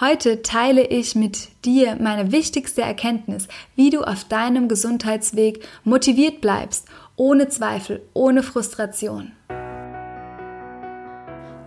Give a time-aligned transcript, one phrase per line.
[0.00, 3.46] Heute teile ich mit dir meine wichtigste Erkenntnis,
[3.76, 9.30] wie du auf deinem Gesundheitsweg motiviert bleibst, ohne Zweifel, ohne Frustration.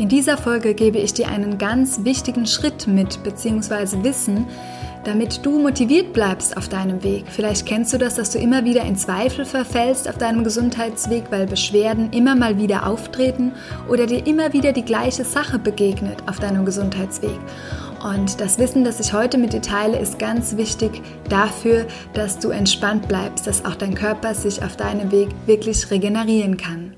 [0.00, 4.46] In dieser Folge gebe ich dir einen ganz wichtigen Schritt mit, beziehungsweise Wissen,
[5.04, 7.24] damit du motiviert bleibst auf deinem Weg.
[7.28, 11.46] Vielleicht kennst du das, dass du immer wieder in Zweifel verfällst auf deinem Gesundheitsweg, weil
[11.46, 13.52] Beschwerden immer mal wieder auftreten
[13.90, 17.38] oder dir immer wieder die gleiche Sache begegnet auf deinem Gesundheitsweg.
[18.02, 22.48] Und das Wissen, das ich heute mit dir teile, ist ganz wichtig dafür, dass du
[22.48, 26.94] entspannt bleibst, dass auch dein Körper sich auf deinem Weg wirklich regenerieren kann.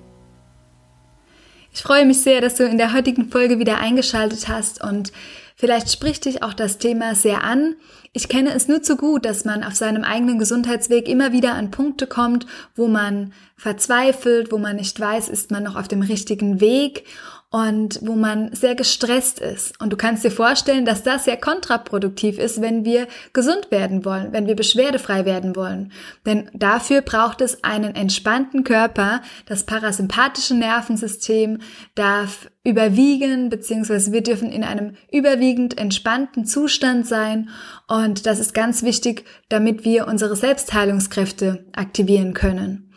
[1.75, 5.11] Ich freue mich sehr, dass du in der heutigen Folge wieder eingeschaltet hast und
[5.57, 7.77] vielleicht spricht dich auch das Thema sehr an.
[8.13, 11.71] Ich kenne es nur zu gut, dass man auf seinem eigenen Gesundheitsweg immer wieder an
[11.71, 16.61] Punkte kommt, wo man verzweifelt, wo man nicht weiß, ist man noch auf dem richtigen
[16.61, 17.05] Weg
[17.53, 19.79] und wo man sehr gestresst ist.
[19.79, 24.33] Und du kannst dir vorstellen, dass das sehr kontraproduktiv ist, wenn wir gesund werden wollen,
[24.33, 25.93] wenn wir beschwerdefrei werden wollen.
[26.25, 29.21] Denn dafür braucht es einen entspannten Körper.
[29.45, 31.59] Das parasympathische Nervensystem
[31.95, 37.51] darf überwiegen, beziehungsweise wir dürfen in einem überwiegend entspannten Zustand sein.
[37.87, 42.92] Und das ist ganz wichtig, damit wir unsere Selbstheilungskräfte aktivieren können.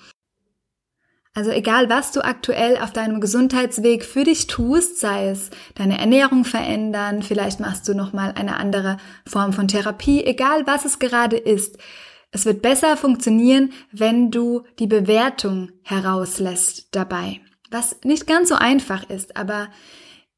[1.35, 6.45] Also egal, was du aktuell auf deinem Gesundheitsweg für dich tust, sei es deine Ernährung
[6.45, 8.95] verändern, vielleicht machst du noch mal eine andere
[9.27, 11.77] Form von Therapie, egal was es gerade ist.
[12.31, 17.41] Es wird besser funktionieren, wenn du die Bewertung herauslässt dabei.
[17.69, 19.67] Was nicht ganz so einfach ist, aber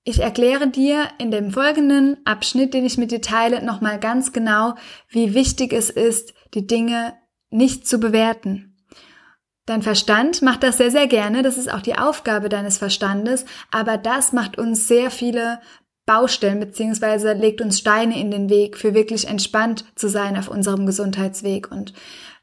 [0.03, 4.73] ich erkläre dir in dem folgenden Abschnitt, den ich mit dir teile, nochmal ganz genau,
[5.09, 7.13] wie wichtig es ist, die Dinge
[7.51, 8.76] nicht zu bewerten.
[9.67, 11.43] Dein Verstand macht das sehr, sehr gerne.
[11.43, 13.45] Das ist auch die Aufgabe deines Verstandes.
[13.69, 15.59] Aber das macht uns sehr viele
[16.05, 20.85] Baustellen beziehungsweise legt uns Steine in den Weg, für wirklich entspannt zu sein auf unserem
[20.85, 21.69] Gesundheitsweg.
[21.69, 21.93] Und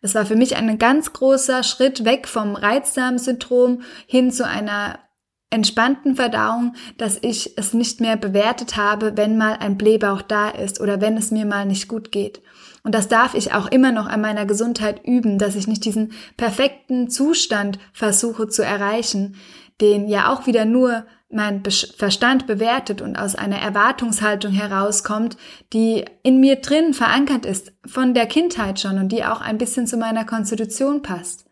[0.02, 4.98] das war für mich ein ganz großer Schritt weg vom Reizdarmsyndrom hin zu einer
[5.48, 10.78] entspannten Verdauung, dass ich es nicht mehr bewertet habe, wenn mal ein Blähbauch da ist
[10.78, 12.42] oder wenn es mir mal nicht gut geht.
[12.84, 16.12] Und das darf ich auch immer noch an meiner Gesundheit üben, dass ich nicht diesen
[16.36, 19.36] perfekten Zustand versuche zu erreichen,
[19.80, 25.36] den ja auch wieder nur mein Verstand bewertet und aus einer Erwartungshaltung herauskommt,
[25.72, 29.86] die in mir drin verankert ist, von der Kindheit schon und die auch ein bisschen
[29.86, 31.46] zu meiner Konstitution passt.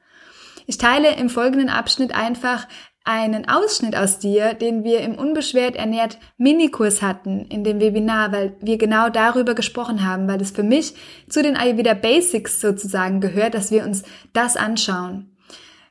[0.67, 2.69] Ich teile im folgenden Abschnitt einfach
[3.05, 8.57] einen Ausschnitt aus dir, den wir im Unbeschwert ernährt Minikurs hatten in dem Webinar, weil
[8.61, 10.95] wir genau darüber gesprochen haben, weil es für mich
[11.29, 14.03] zu den Ayurveda Basics sozusagen gehört, dass wir uns
[14.33, 15.33] das anschauen.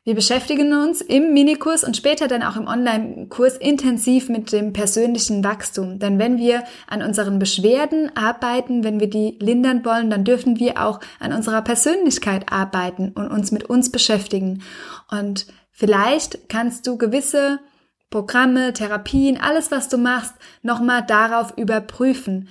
[0.03, 5.43] Wir beschäftigen uns im Minikurs und später dann auch im Online-Kurs intensiv mit dem persönlichen
[5.43, 5.99] Wachstum.
[5.99, 10.83] Denn wenn wir an unseren Beschwerden arbeiten, wenn wir die lindern wollen, dann dürfen wir
[10.83, 14.63] auch an unserer Persönlichkeit arbeiten und uns mit uns beschäftigen.
[15.11, 15.45] Und
[15.81, 17.59] Vielleicht kannst du gewisse
[18.11, 22.49] Programme, Therapien, alles, was du machst, nochmal darauf überprüfen.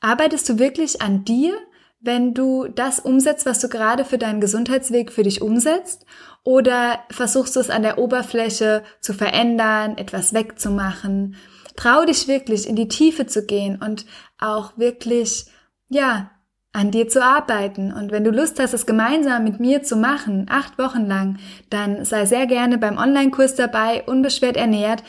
[0.00, 1.56] Arbeitest du wirklich an dir,
[2.00, 6.04] wenn du das umsetzt, was du gerade für deinen Gesundheitsweg für dich umsetzt?
[6.42, 11.36] Oder versuchst du es an der Oberfläche zu verändern, etwas wegzumachen?
[11.76, 14.04] Trau dich wirklich in die Tiefe zu gehen und
[14.40, 15.46] auch wirklich,
[15.90, 16.32] ja,
[16.72, 17.92] an dir zu arbeiten.
[17.92, 21.38] Und wenn du Lust hast, es gemeinsam mit mir zu machen, acht Wochen lang,
[21.70, 25.02] dann sei sehr gerne beim Online-Kurs dabei, unbeschwert ernährt.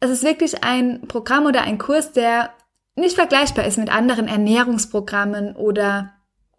[0.00, 2.50] Es ist wirklich ein Programm oder ein Kurs, der
[2.96, 6.12] nicht vergleichbar ist mit anderen Ernährungsprogrammen oder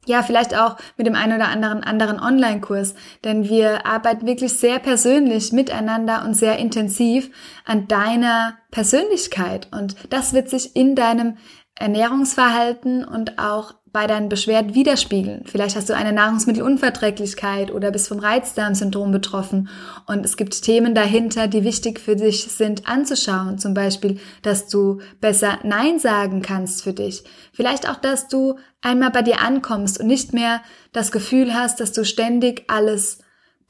[0.06, 2.94] ja, vielleicht auch mit dem einen oder anderen anderen Online-Kurs,
[3.24, 7.31] denn wir arbeiten wirklich sehr persönlich miteinander und sehr intensiv
[7.66, 11.38] an deiner Persönlichkeit und das wird sich in deinem
[11.76, 15.44] Ernährungsverhalten und auch bei deinen Beschwerden widerspiegeln.
[15.45, 19.69] Vielleicht hast du eine Nahrungsmittelunverträglichkeit oder bist vom Reizdarmsyndrom betroffen
[20.07, 23.60] und es gibt Themen dahinter, die wichtig für dich sind anzuschauen.
[23.60, 27.24] Zum Beispiel, dass du besser Nein sagen kannst für dich.
[27.54, 30.62] Vielleicht auch, dass du einmal bei dir ankommst und nicht mehr
[30.92, 33.19] das Gefühl hast, dass du ständig alles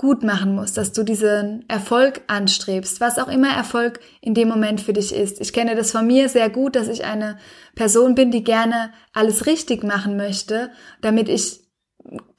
[0.03, 4.81] gut machen musst, dass du diesen Erfolg anstrebst, was auch immer Erfolg in dem Moment
[4.81, 5.39] für dich ist.
[5.39, 7.37] Ich kenne das von mir sehr gut, dass ich eine
[7.73, 11.61] Person bin, die gerne alles richtig machen möchte, damit ich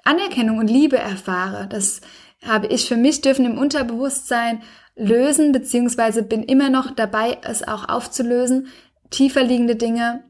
[0.05, 1.67] Anerkennung und Liebe erfahre.
[1.67, 2.03] Das
[2.47, 4.61] habe ich für mich dürfen im Unterbewusstsein
[4.95, 8.69] lösen, beziehungsweise bin immer noch dabei, es auch aufzulösen.
[9.09, 10.23] Tiefer liegende Dinge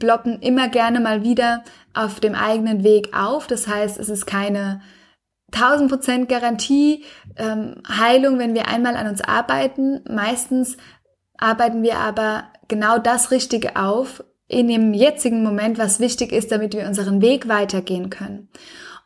[0.00, 1.62] ploppen immer gerne mal wieder
[1.94, 3.46] auf dem eigenen Weg auf.
[3.46, 4.80] Das heißt, es ist keine
[5.52, 7.04] 1000 Prozent Garantie
[7.36, 10.00] ähm, Heilung, wenn wir einmal an uns arbeiten.
[10.08, 10.76] Meistens
[11.36, 16.74] arbeiten wir aber genau das Richtige auf in dem jetzigen Moment, was wichtig ist, damit
[16.74, 18.48] wir unseren Weg weitergehen können.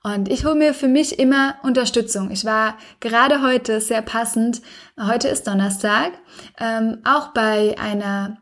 [0.02, 2.31] Und ich hole mir für mich immer Unterstützung.
[2.31, 4.61] Ich war gerade heute sehr passend,
[5.00, 6.12] heute ist Donnerstag,
[6.61, 8.38] ähm, auch bei einer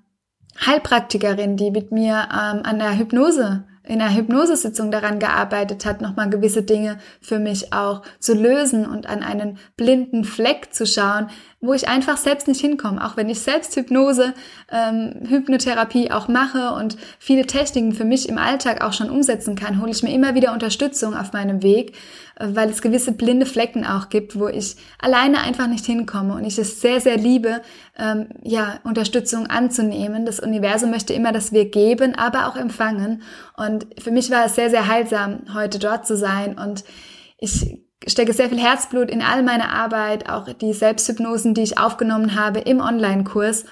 [0.65, 6.31] Heilpraktikerin, die mit mir ähm, an der Hypnose in einer Hypnosesitzung daran gearbeitet hat, nochmal
[6.31, 11.29] gewisse Dinge für mich auch zu lösen und an einen blinden Fleck zu schauen,
[11.63, 13.03] wo ich einfach selbst nicht hinkomme.
[13.07, 14.35] Auch wenn ich selbst Hypnose,
[14.71, 19.81] ähm, Hypnotherapie auch mache und viele Techniken für mich im Alltag auch schon umsetzen kann,
[19.81, 21.93] hole ich mir immer wieder Unterstützung auf meinem Weg,
[22.41, 26.45] äh, weil es gewisse blinde Flecken auch gibt, wo ich alleine einfach nicht hinkomme und
[26.45, 27.63] ich es sehr, sehr liebe,
[27.97, 30.27] ähm, ja, Unterstützung anzunehmen.
[30.27, 33.23] Das Universum möchte immer, dass wir geben, aber auch empfangen.
[33.57, 36.83] Und für mich war es sehr, sehr heilsam, heute dort zu sein und
[37.39, 42.35] ich stecke sehr viel Herzblut in all meine Arbeit, auch die Selbsthypnosen, die ich aufgenommen
[42.35, 43.65] habe im Online-Kurs.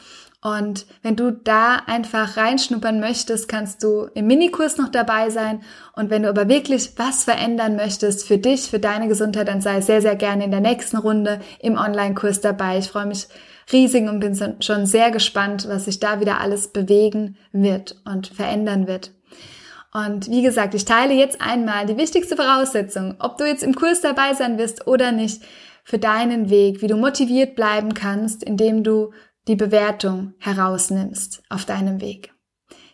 [0.42, 5.60] Und wenn du da einfach reinschnuppern möchtest, kannst du im Minikurs noch dabei sein.
[5.94, 9.82] Und wenn du aber wirklich was verändern möchtest für dich, für deine Gesundheit, dann sei
[9.82, 12.78] sehr, sehr gerne in der nächsten Runde im Online-Kurs dabei.
[12.78, 13.28] Ich freue mich
[13.70, 18.86] riesig und bin schon sehr gespannt, was sich da wieder alles bewegen wird und verändern
[18.86, 19.12] wird.
[19.92, 24.00] Und wie gesagt, ich teile jetzt einmal die wichtigste Voraussetzung, ob du jetzt im Kurs
[24.00, 25.42] dabei sein wirst oder nicht,
[25.82, 29.12] für deinen Weg, wie du motiviert bleiben kannst, indem du
[29.48, 32.32] die Bewertung herausnimmst auf deinem Weg.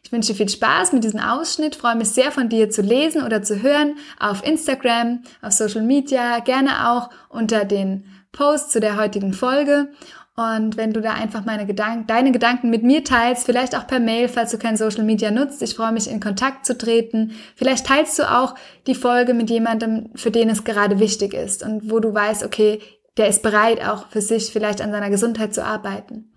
[0.03, 3.23] Ich wünsche dir viel Spaß mit diesem Ausschnitt, freue mich sehr von dir zu lesen
[3.23, 8.97] oder zu hören auf Instagram, auf Social Media, gerne auch unter den Posts zu der
[8.97, 9.91] heutigen Folge
[10.39, 14.01] und wenn du da einfach meine Gedanken, deine Gedanken mit mir teilst, vielleicht auch per
[14.01, 17.33] Mail, falls du kein Social Media nutzt, ich freue mich in Kontakt zu treten.
[17.55, 18.55] Vielleicht teilst du auch
[18.87, 22.83] die Folge mit jemandem, für den es gerade wichtig ist und wo du weißt, okay,
[23.17, 26.35] der ist bereit, auch für sich vielleicht an seiner Gesundheit zu arbeiten.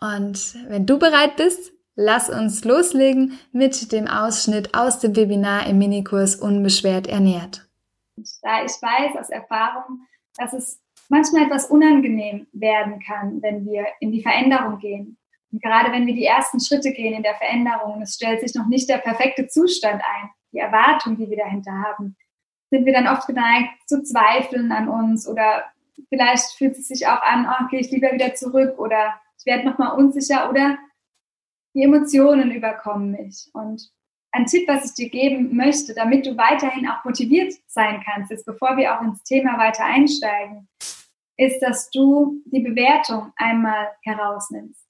[0.00, 5.78] Und wenn du bereit bist, lass uns loslegen mit dem Ausschnitt aus dem Webinar im
[5.78, 7.68] Minikurs Unbeschwert ernährt.
[8.42, 10.00] Da ich weiß aus Erfahrung,
[10.36, 15.18] dass es manchmal etwas unangenehm werden kann, wenn wir in die Veränderung gehen.
[15.50, 18.66] Und gerade wenn wir die ersten Schritte gehen in der Veränderung es stellt sich noch
[18.66, 22.16] nicht der perfekte Zustand ein, die Erwartung, die wir dahinter haben,
[22.70, 25.64] sind wir dann oft geneigt zu zweifeln an uns oder
[26.10, 29.66] vielleicht fühlt es sich auch an, oh, gehe ich lieber wieder zurück oder ich werde
[29.68, 30.78] nochmal unsicher oder
[31.74, 33.48] die Emotionen überkommen mich.
[33.52, 33.90] Und
[34.32, 38.44] ein Tipp, was ich dir geben möchte, damit du weiterhin auch motiviert sein kannst, ist,
[38.44, 40.68] bevor wir auch ins Thema weiter einsteigen,
[41.38, 44.84] ist, dass du die Bewertung einmal herausnimmst.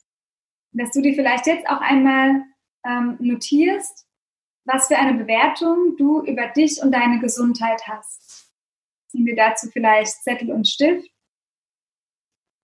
[0.72, 2.42] Dass du dir vielleicht jetzt auch einmal
[2.86, 4.06] ähm, notierst,
[4.64, 8.52] was für eine Bewertung du über dich und deine Gesundheit hast.
[9.12, 11.10] Nimm dir dazu vielleicht Zettel und Stift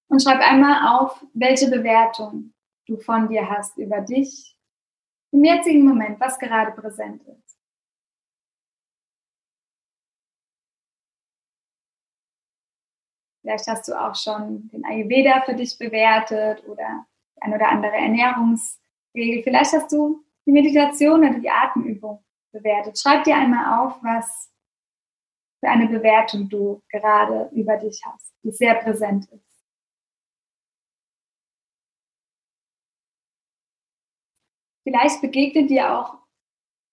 [0.08, 2.53] und schreib einmal auf, welche Bewertung
[2.86, 4.56] du von dir hast über dich
[5.31, 7.44] im jetzigen Moment, was gerade präsent ist.
[13.44, 17.06] Vielleicht hast du auch schon den Ayurveda für dich bewertet oder
[17.43, 19.43] ein oder andere Ernährungsregel.
[19.43, 22.98] Vielleicht hast du die Meditation oder die Atemübung bewertet.
[22.98, 24.51] Schreib dir einmal auf, was
[25.60, 29.67] für eine Bewertung du gerade über dich hast, die sehr präsent ist.
[34.84, 36.17] Vielleicht begegnet dir auch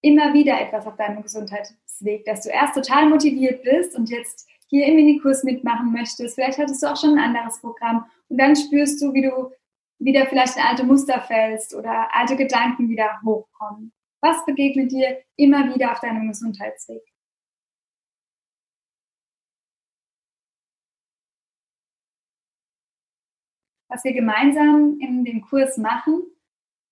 [0.01, 4.85] immer wieder etwas auf deinem Gesundheitsweg, dass du erst total motiviert bist und jetzt hier
[4.87, 6.35] im Minikurs mitmachen möchtest.
[6.35, 9.51] Vielleicht hattest du auch schon ein anderes Programm und dann spürst du, wie du
[9.99, 13.91] wieder vielleicht in alte Muster fällst oder alte Gedanken wieder hochkommen.
[14.21, 17.01] Was begegnet dir immer wieder auf deinem Gesundheitsweg?
[23.89, 26.23] Was wir gemeinsam in dem Kurs machen,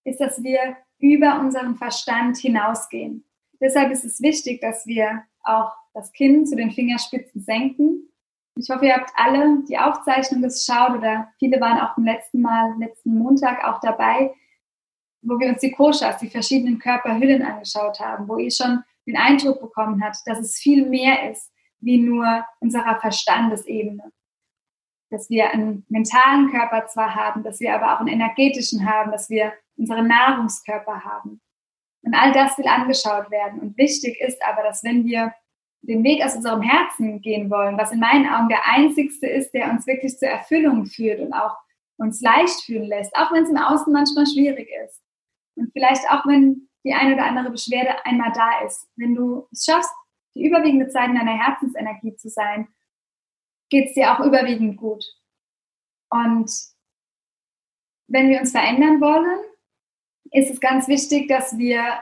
[0.03, 3.23] ist, dass wir über unseren Verstand hinausgehen.
[3.61, 8.09] Deshalb ist es wichtig, dass wir auch das Kinn zu den Fingerspitzen senken.
[8.55, 12.73] Ich hoffe, ihr habt alle die Aufzeichnung geschaut oder viele waren auch im letzten Mal,
[12.79, 14.33] letzten Montag auch dabei,
[15.21, 19.59] wo wir uns die Koshas, die verschiedenen Körperhüllen angeschaut haben, wo ihr schon den Eindruck
[19.59, 24.11] bekommen habt, dass es viel mehr ist wie nur unserer Verstandesebene.
[25.09, 29.29] dass wir einen mentalen Körper zwar haben, dass wir aber auch einen energetischen haben, dass
[29.29, 31.41] wir unseren Nahrungskörper haben.
[32.01, 33.59] Und all das will angeschaut werden.
[33.59, 35.33] Und wichtig ist aber, dass wenn wir
[35.81, 39.71] den Weg aus unserem Herzen gehen wollen, was in meinen Augen der einzigste ist, der
[39.71, 41.55] uns wirklich zur Erfüllung führt und auch
[41.97, 45.01] uns leicht fühlen lässt, auch wenn es im Außen manchmal schwierig ist.
[45.55, 48.87] Und vielleicht auch wenn die eine oder andere Beschwerde einmal da ist.
[48.95, 49.91] Wenn du es schaffst,
[50.35, 52.67] die überwiegende Zeit in deiner Herzensenergie zu sein,
[53.69, 55.03] geht es dir auch überwiegend gut.
[56.09, 56.51] Und
[58.07, 59.39] wenn wir uns verändern wollen,
[60.31, 61.99] ist es ganz wichtig, dass wir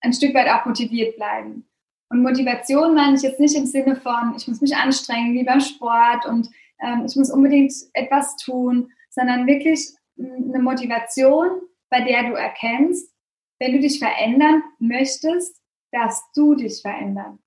[0.00, 1.69] ein Stück weit auch motiviert bleiben.
[2.10, 5.60] Und Motivation meine ich jetzt nicht im Sinne von, ich muss mich anstrengen wie beim
[5.60, 6.48] Sport und
[6.80, 13.14] ähm, ich muss unbedingt etwas tun, sondern wirklich eine Motivation, bei der du erkennst,
[13.58, 15.60] wenn du dich verändern möchtest,
[15.92, 17.38] darfst du dich verändern.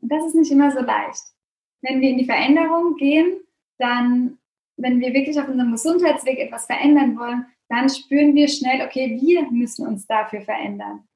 [0.00, 1.22] Und das ist nicht immer so leicht.
[1.82, 3.40] Wenn wir in die Veränderung gehen,
[3.78, 4.38] dann,
[4.76, 9.50] wenn wir wirklich auf unserem Gesundheitsweg etwas verändern wollen, dann spüren wir schnell, okay, wir
[9.50, 11.07] müssen uns dafür verändern.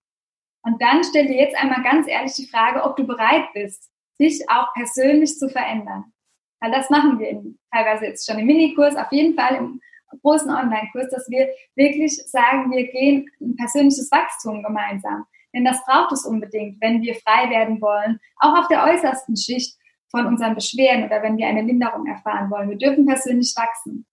[0.63, 3.91] Und dann stell dir jetzt einmal ganz ehrlich die Frage, ob du bereit bist,
[4.21, 6.13] dich auch persönlich zu verändern.
[6.61, 9.81] Weil das machen wir in, teilweise jetzt schon im Minikurs, auf jeden Fall im
[10.23, 15.27] großen Online-Kurs, dass wir wirklich sagen, wir gehen ein persönliches Wachstum gemeinsam.
[15.55, 19.77] Denn das braucht es unbedingt, wenn wir frei werden wollen, auch auf der äußersten Schicht
[20.11, 22.71] von unseren Beschwerden oder wenn wir eine Linderung erfahren wollen.
[22.71, 24.07] Wir dürfen persönlich wachsen.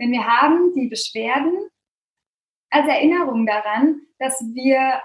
[0.00, 1.68] Denn wir haben die Beschwerden
[2.70, 5.00] als Erinnerung daran, dass wir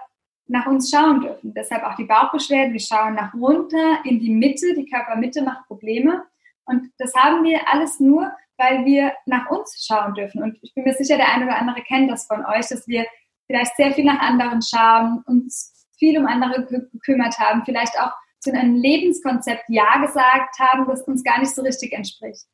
[0.48, 1.54] nach uns schauen dürfen.
[1.54, 2.74] Deshalb auch die Bauchbeschwerden.
[2.74, 4.74] Wir schauen nach runter in die Mitte.
[4.76, 6.24] Die Körpermitte macht Probleme.
[6.66, 10.42] Und das haben wir alles nur, weil wir nach uns schauen dürfen.
[10.44, 13.06] Und ich bin mir sicher, der eine oder andere kennt das von euch, dass wir
[13.46, 18.52] vielleicht sehr viel nach anderen schauen, uns viel um andere gekümmert haben, vielleicht auch zu
[18.52, 22.46] einem Lebenskonzept Ja gesagt haben, das uns gar nicht so richtig entspricht.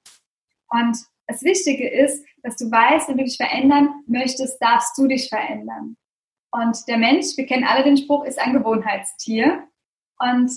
[0.70, 0.98] Und
[1.28, 5.98] das Wichtige ist, dass du weißt, wenn du dich verändern möchtest, darfst du dich verändern.
[6.54, 9.68] Und der Mensch, wir kennen alle den Spruch, ist ein Gewohnheitstier.
[10.20, 10.52] Und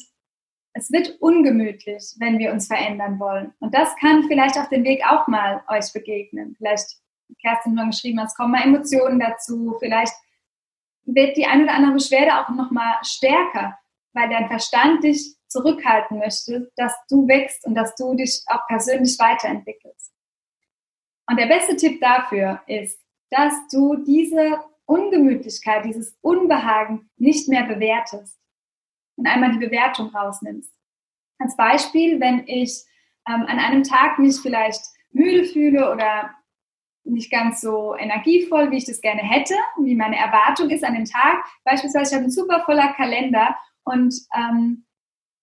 [0.74, 3.54] es wird ungemütlich, wenn wir uns verändern wollen.
[3.60, 6.54] Und das kann vielleicht auf dem Weg auch mal euch begegnen.
[6.58, 6.86] Vielleicht,
[7.40, 9.74] Kerstin nur geschrieben, es kommen mal Emotionen dazu.
[9.80, 10.12] Vielleicht
[11.04, 13.78] wird die eine oder andere Beschwerde auch noch mal stärker,
[14.12, 19.18] weil dein Verstand dich zurückhalten möchte, dass du wächst und dass du dich auch persönlich
[19.18, 20.12] weiterentwickelst.
[21.26, 23.00] Und der beste Tipp dafür ist,
[23.30, 28.38] dass du diese Ungemütlichkeit, dieses Unbehagen nicht mehr bewertest
[29.16, 30.72] und einmal die Bewertung rausnimmst.
[31.38, 32.84] Als Beispiel, wenn ich
[33.28, 36.30] ähm, an einem Tag mich vielleicht müde fühle oder
[37.04, 41.04] nicht ganz so energievoll, wie ich das gerne hätte, wie meine Erwartung ist an dem
[41.04, 41.44] Tag.
[41.64, 44.86] Beispielsweise, ich habe einen super voller Kalender und ähm,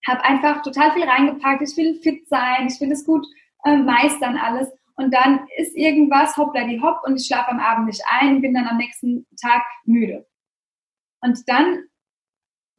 [0.08, 1.62] habe einfach total viel reingepackt.
[1.62, 3.26] Ich will fit sein, ich will es gut
[3.64, 4.70] äh, meistern alles.
[5.04, 8.54] Und dann ist irgendwas, hoppla die hopp, und ich schlafe am Abend nicht ein, bin
[8.54, 10.26] dann am nächsten Tag müde.
[11.22, 11.84] Und dann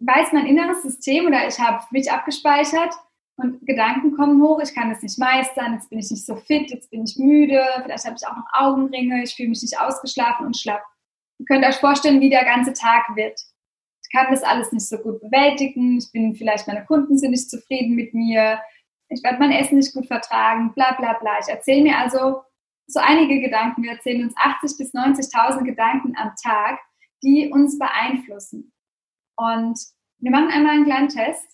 [0.01, 2.95] weiß mein inneres System oder ich habe mich abgespeichert
[3.37, 6.71] und Gedanken kommen hoch, ich kann das nicht meistern, jetzt bin ich nicht so fit,
[6.71, 10.47] jetzt bin ich müde, vielleicht habe ich auch noch Augenringe, ich fühle mich nicht ausgeschlafen
[10.47, 10.83] und schlapp.
[11.39, 13.39] Ihr könnt euch vorstellen, wie der ganze Tag wird.
[14.03, 17.51] Ich kann das alles nicht so gut bewältigen, ich bin vielleicht, meine Kunden sind nicht
[17.51, 18.61] zufrieden mit mir,
[19.15, 21.39] ich werde mein Essen nicht gut vertragen, bla bla bla.
[21.41, 22.43] Ich erzähle mir also
[22.87, 26.81] so einige Gedanken, wir erzählen uns 80.000 bis 90.000 Gedanken am Tag,
[27.23, 28.73] die uns beeinflussen.
[29.37, 29.79] Und
[30.19, 31.47] wir machen einmal einen kleinen Test.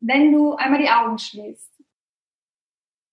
[0.00, 1.70] Wenn du einmal die Augen schließt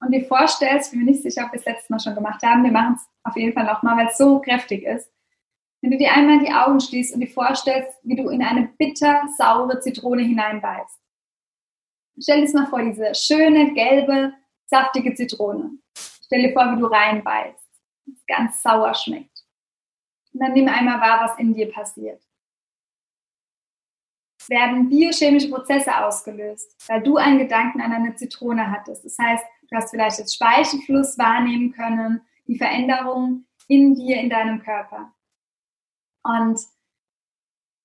[0.02, 2.42] und dir vorstellst, ich bin mir nicht sicher, ob wir es letztes Mal schon gemacht
[2.44, 5.12] haben, wir machen es auf jeden Fall nochmal, weil es so kräftig ist.
[5.82, 9.24] Wenn du dir einmal die Augen schließt und dir vorstellst, wie du in eine bitter
[9.38, 10.99] saure Zitrone hineinbeißt.
[12.22, 14.34] Stell dir das mal vor, diese schöne, gelbe,
[14.66, 15.72] saftige Zitrone.
[15.96, 17.68] Stell dir vor, wie du reinbeißt.
[18.28, 19.46] Ganz sauer schmeckt.
[20.34, 22.22] Und dann nimm einmal wahr, was in dir passiert
[24.50, 29.06] werden biochemische Prozesse ausgelöst, weil du einen Gedanken an eine Zitrone hattest.
[29.06, 34.62] Das heißt, du hast vielleicht jetzt Speichelfluss wahrnehmen können, die Veränderung in dir, in deinem
[34.62, 35.14] Körper.
[36.24, 36.60] Und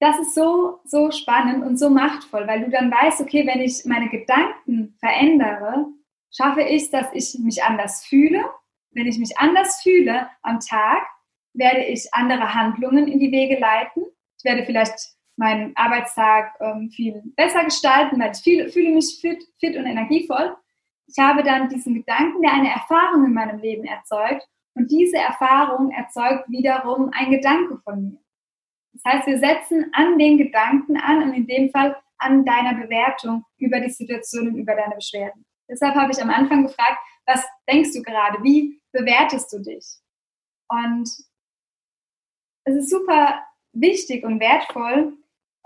[0.05, 3.85] das ist so, so spannend und so machtvoll, weil du dann weißt, okay, wenn ich
[3.87, 5.87] meine Gedanken verändere,
[6.31, 8.45] schaffe ich dass ich mich anders fühle.
[8.91, 11.07] Wenn ich mich anders fühle am Tag,
[11.55, 14.05] werde ich andere Handlungen in die Wege leiten.
[14.37, 19.43] Ich werde vielleicht meinen Arbeitstag ähm, viel besser gestalten, weil ich viel, fühle mich fit,
[19.59, 20.55] fit und energievoll.
[21.07, 25.91] Ich habe dann diesen Gedanken, der eine Erfahrung in meinem Leben erzeugt und diese Erfahrung
[25.93, 28.24] erzeugt wiederum ein Gedanke von mir.
[28.95, 33.45] Das heißt, wir setzen an den Gedanken an und in dem Fall an deiner Bewertung
[33.59, 35.45] über die Situation und über deine Beschwerden.
[35.69, 38.43] Deshalb habe ich am Anfang gefragt, Was denkst du gerade?
[38.43, 39.85] Wie bewertest du dich?
[40.69, 41.09] Und
[42.65, 45.17] es ist super wichtig und wertvoll,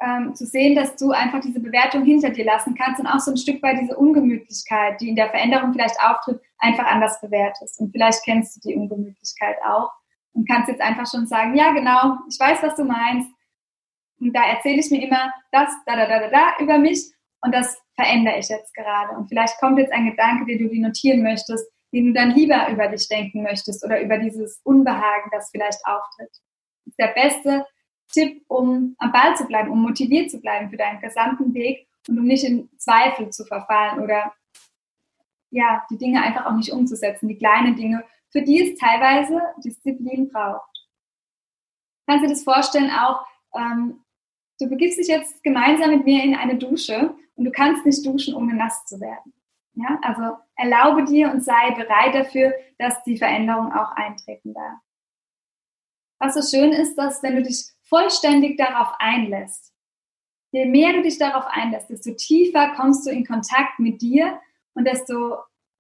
[0.01, 3.33] ähm, zu sehen, dass du einfach diese Bewertung hinter dir lassen kannst und auch so
[3.33, 7.81] ein Stück weit diese Ungemütlichkeit, die in der Veränderung vielleicht auftritt, einfach anders bewertest.
[7.81, 9.91] Und vielleicht kennst du die Ungemütlichkeit auch
[10.39, 13.29] und kannst jetzt einfach schon sagen, ja genau, ich weiß, was du meinst.
[14.21, 17.53] Und da erzähle ich mir immer das, da, da, da, da, da über mich und
[17.53, 19.17] das verändere ich jetzt gerade.
[19.17, 22.69] Und vielleicht kommt jetzt ein Gedanke, den du dir notieren möchtest, den du dann lieber
[22.71, 26.31] über dich denken möchtest oder über dieses Unbehagen, das vielleicht auftritt.
[26.31, 27.67] Das ist der beste
[28.13, 32.19] Tipp, um am Ball zu bleiben, um motiviert zu bleiben für deinen gesamten Weg und
[32.19, 34.33] um nicht in Zweifel zu verfallen oder
[35.51, 40.29] ja, die Dinge einfach auch nicht umzusetzen, die kleinen Dinge, für die es teilweise Disziplin
[40.29, 40.87] braucht.
[42.07, 44.05] Kannst du dir das vorstellen auch, ähm,
[44.61, 48.35] du begibst dich jetzt gemeinsam mit mir in eine Dusche und du kannst nicht duschen,
[48.35, 49.33] ohne nass zu werden.
[49.75, 54.79] Ja, also erlaube dir und sei bereit dafür, dass die Veränderung auch eintreten darf.
[56.19, 59.73] Was so schön ist, dass wenn du dich vollständig darauf einlässt,
[60.51, 64.41] je mehr du dich darauf einlässt, desto tiefer kommst du in Kontakt mit dir
[64.75, 65.37] und desto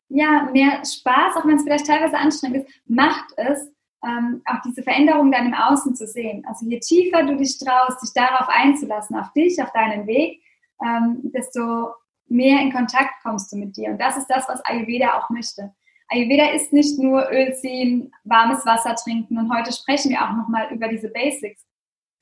[0.09, 3.71] ja, mehr Spaß, auch wenn es vielleicht teilweise anstrengend ist, macht es,
[4.05, 6.45] ähm, auch diese Veränderung dann im Außen zu sehen.
[6.47, 10.41] Also je tiefer du dich traust, dich darauf einzulassen, auf dich, auf deinen Weg,
[10.85, 11.89] ähm, desto
[12.29, 13.91] mehr in Kontakt kommst du mit dir.
[13.91, 15.75] Und das ist das, was Ayurveda auch möchte.
[16.09, 20.73] Ayurveda ist nicht nur Öl ziehen, warmes Wasser trinken und heute sprechen wir auch nochmal
[20.73, 21.67] über diese Basics,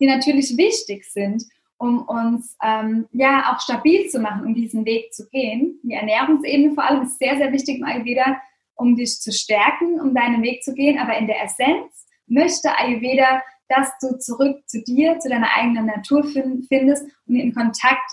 [0.01, 1.45] die natürlich wichtig sind,
[1.79, 5.79] um uns ähm, ja auch stabil zu machen, um diesen Weg zu gehen.
[5.83, 8.41] Die Ernährungsebene vor allem ist sehr, sehr wichtig im Ayurveda,
[8.75, 10.99] um dich zu stärken, um deinen Weg zu gehen.
[10.99, 16.25] Aber in der Essenz möchte Ayurveda, dass du zurück zu dir, zu deiner eigenen Natur
[16.25, 18.11] findest und in Kontakt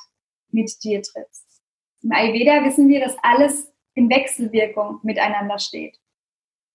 [0.49, 1.61] mit dir trittst.
[2.01, 5.97] Im Ayurveda wissen wir, dass alles in Wechselwirkung miteinander steht.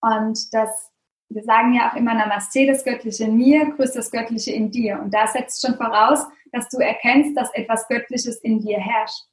[0.01, 0.91] Und das,
[1.29, 5.01] wir sagen ja auch immer Namaste, das Göttliche in mir, grüßt das Göttliche in dir.
[5.01, 9.25] Und da setzt schon voraus, dass du erkennst, dass etwas Göttliches in dir herrscht.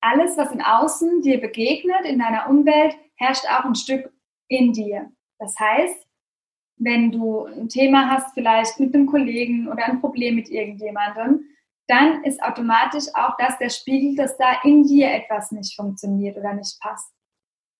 [0.00, 4.12] Alles, was im Außen dir begegnet, in deiner Umwelt, herrscht auch ein Stück
[4.48, 5.10] in dir.
[5.38, 6.06] Das heißt,
[6.76, 11.44] wenn du ein Thema hast, vielleicht mit einem Kollegen oder ein Problem mit irgendjemandem,
[11.88, 16.52] dann ist automatisch auch das der Spiegel, dass da in dir etwas nicht funktioniert oder
[16.52, 17.12] nicht passt.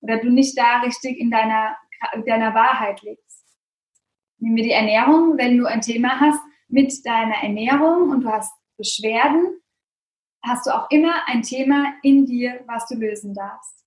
[0.01, 1.77] Oder du nicht da richtig in deiner,
[2.15, 3.45] in deiner Wahrheit lebst.
[4.39, 8.53] Nehmen wir die Ernährung, wenn du ein Thema hast mit deiner Ernährung und du hast
[8.77, 9.61] Beschwerden,
[10.45, 13.79] hast du auch immer ein Thema in dir, was du lösen darfst.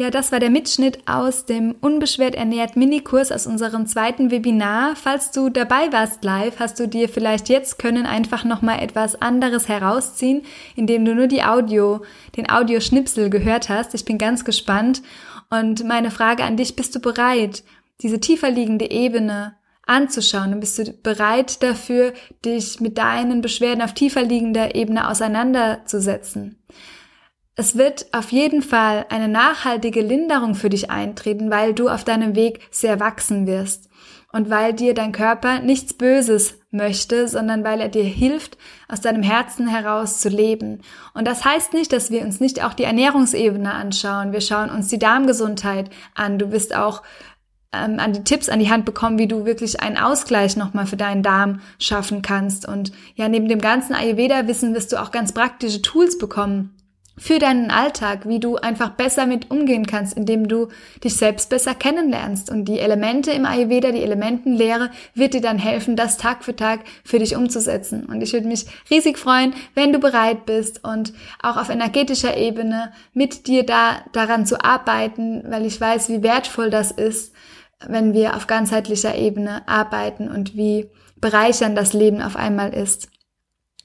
[0.00, 4.96] Ja, das war der Mitschnitt aus dem Unbeschwert ernährt Minikurs aus unserem zweiten Webinar.
[4.96, 9.20] Falls du dabei warst live, hast du dir vielleicht jetzt können einfach noch mal etwas
[9.20, 10.40] anderes herausziehen,
[10.74, 12.00] indem du nur die Audio,
[12.38, 13.92] den Audioschnipsel gehört hast.
[13.92, 15.02] Ich bin ganz gespannt
[15.50, 17.62] und meine Frage an dich, bist du bereit,
[18.00, 19.54] diese tiefer liegende Ebene
[19.86, 22.12] anzuschauen und bist du bereit dafür,
[22.44, 26.62] dich mit deinen Beschwerden auf tiefer liegender Ebene auseinanderzusetzen?
[27.56, 32.34] Es wird auf jeden Fall eine nachhaltige Linderung für dich eintreten, weil du auf deinem
[32.34, 33.90] Weg sehr wachsen wirst
[34.32, 38.56] und weil dir dein Körper nichts Böses möchte, sondern weil er dir hilft,
[38.88, 40.82] aus deinem Herzen heraus zu leben.
[41.14, 44.32] Und das heißt nicht, dass wir uns nicht auch die Ernährungsebene anschauen.
[44.32, 46.38] Wir schauen uns die Darmgesundheit an.
[46.38, 47.02] Du wirst auch
[47.72, 50.96] ähm, an die Tipps an die Hand bekommen, wie du wirklich einen Ausgleich nochmal für
[50.96, 52.66] deinen Darm schaffen kannst.
[52.66, 56.74] Und ja, neben dem ganzen Ayurveda-Wissen wirst du auch ganz praktische Tools bekommen,
[57.20, 60.68] für deinen Alltag, wie du einfach besser mit umgehen kannst, indem du
[61.04, 62.50] dich selbst besser kennenlernst.
[62.50, 66.80] Und die Elemente im Ayurveda, die Elementenlehre, wird dir dann helfen, das Tag für Tag
[67.04, 68.06] für dich umzusetzen.
[68.06, 72.90] Und ich würde mich riesig freuen, wenn du bereit bist und auch auf energetischer Ebene
[73.12, 77.29] mit dir da daran zu arbeiten, weil ich weiß, wie wertvoll das ist,
[77.86, 83.08] wenn wir auf ganzheitlicher Ebene arbeiten und wie bereichernd das Leben auf einmal ist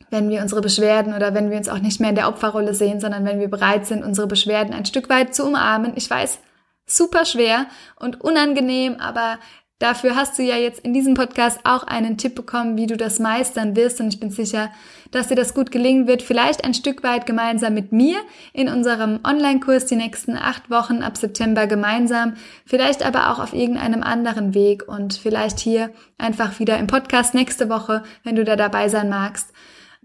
[0.09, 2.99] wenn wir unsere Beschwerden oder wenn wir uns auch nicht mehr in der Opferrolle sehen,
[2.99, 5.93] sondern wenn wir bereit sind, unsere Beschwerden ein Stück weit zu umarmen.
[5.95, 6.39] Ich weiß,
[6.85, 7.65] super schwer
[7.99, 9.39] und unangenehm, aber
[9.79, 13.19] dafür hast du ja jetzt in diesem Podcast auch einen Tipp bekommen, wie du das
[13.19, 14.71] meistern wirst und ich bin sicher,
[15.11, 16.21] dass dir das gut gelingen wird.
[16.21, 18.17] Vielleicht ein Stück weit gemeinsam mit mir
[18.53, 22.35] in unserem Online-Kurs die nächsten acht Wochen ab September gemeinsam,
[22.65, 27.69] vielleicht aber auch auf irgendeinem anderen Weg und vielleicht hier einfach wieder im Podcast nächste
[27.69, 29.51] Woche, wenn du da dabei sein magst.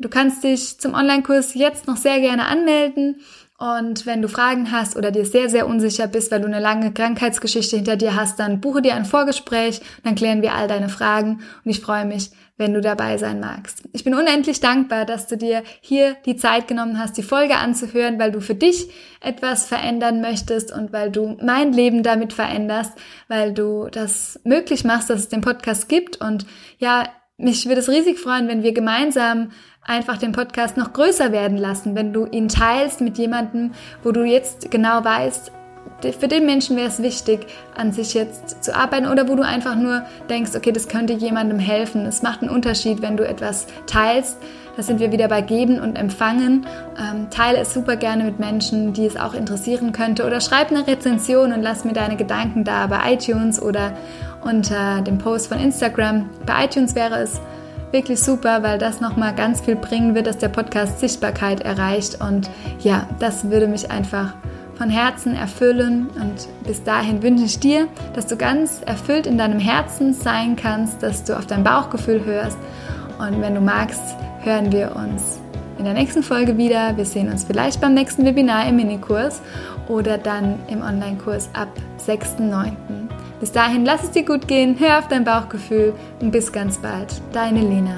[0.01, 3.21] Du kannst dich zum Online-Kurs jetzt noch sehr gerne anmelden
[3.61, 6.95] Und wenn du Fragen hast oder dir sehr, sehr unsicher bist, weil du eine lange
[6.95, 11.43] Krankheitsgeschichte hinter dir hast, dann buche dir ein Vorgespräch, dann klären wir all deine Fragen
[11.63, 13.83] und ich freue mich, wenn du dabei sein magst.
[13.93, 18.19] Ich bin unendlich dankbar, dass du dir hier die Zeit genommen hast, die Folge anzuhören,
[18.19, 18.89] weil du für dich
[19.21, 22.93] etwas verändern möchtest und weil du mein Leben damit veränderst,
[23.29, 26.47] weil du das möglich machst, dass es den Podcast gibt und
[26.79, 27.05] ja,
[27.41, 29.51] mich würde es riesig freuen, wenn wir gemeinsam
[29.83, 33.73] einfach den Podcast noch größer werden lassen, wenn du ihn teilst mit jemandem,
[34.03, 35.53] wo du jetzt genau weißt,
[36.19, 39.77] für den Menschen wäre es wichtig, an sich jetzt zu arbeiten oder wo du einfach
[39.77, 42.07] nur denkst, okay, das könnte jemandem helfen.
[42.07, 44.39] Es macht einen Unterschied, wenn du etwas teilst.
[44.77, 46.67] Da sind wir wieder bei Geben und Empfangen.
[46.99, 50.87] Ähm, teile es super gerne mit Menschen, die es auch interessieren könnte oder schreib eine
[50.87, 53.93] Rezension und lass mir deine Gedanken da bei iTunes oder
[54.43, 56.29] unter dem Post von Instagram.
[56.47, 57.41] Bei iTunes wäre es
[57.93, 62.21] wirklich super, weil das nochmal ganz viel bringen wird, dass der Podcast Sichtbarkeit erreicht.
[62.21, 62.51] Und
[62.81, 64.35] ja, das würde mich einfach
[64.77, 66.09] von Herzen erfüllen.
[66.15, 71.03] Und bis dahin wünsche ich dir, dass du ganz erfüllt in deinem Herzen sein kannst,
[71.03, 72.59] dass du auf dein Bauchgefühl hörst.
[73.19, 74.03] Und wenn du magst,
[74.43, 75.41] hören wir uns
[75.79, 76.97] in der nächsten Folge wieder.
[76.97, 79.41] Wir sehen uns vielleicht beim nächsten Webinar im Minikurs
[79.89, 81.69] oder dann im Online-Kurs ab
[82.07, 82.73] 6.9.
[83.41, 87.23] Bis dahin, lass es dir gut gehen, hör auf dein Bauchgefühl und bis ganz bald.
[87.33, 87.97] Deine Lena.